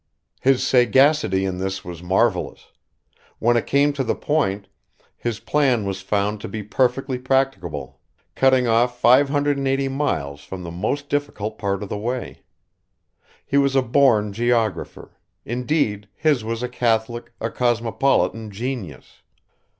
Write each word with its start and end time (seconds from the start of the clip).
His 0.41 0.65
sagacity 0.65 1.45
in 1.45 1.59
this 1.59 1.85
was 1.85 2.01
marvelous; 2.01 2.71
when 3.37 3.55
it 3.55 3.67
came 3.67 3.93
to 3.93 4.03
the 4.03 4.15
point, 4.15 4.67
his 5.15 5.39
plan 5.39 5.85
was 5.85 6.01
found 6.01 6.41
to 6.41 6.47
be 6.47 6.63
perfectly 6.63 7.19
practicable, 7.19 7.99
cutting 8.33 8.65
off 8.67 8.99
580 8.99 9.87
miles 9.89 10.41
from 10.43 10.63
the 10.63 10.71
most 10.71 11.07
difficult 11.07 11.59
part 11.59 11.83
of 11.83 11.89
the 11.89 11.99
way. 11.99 12.41
He 13.45 13.59
was 13.59 13.75
a 13.75 13.83
born 13.83 14.33
geographer; 14.33 15.19
indeed, 15.45 16.07
his 16.15 16.43
was 16.43 16.63
a 16.63 16.67
catholic, 16.67 17.31
a 17.39 17.51
cosmopolitan 17.51 18.49
genius. 18.49 19.21